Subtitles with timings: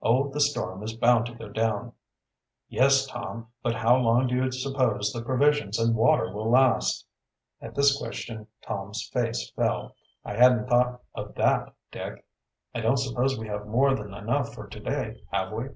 [0.00, 1.92] "Oh, the storm is bound to go down."
[2.70, 7.06] "Yes, Tom, but how long do you suppose the provisions and water will last?"
[7.60, 9.94] At this question Tom's face fell.
[10.24, 12.24] "I hadn't thought of that, Dick.
[12.74, 15.66] I don't suppose we have more than enough for to day, have we?"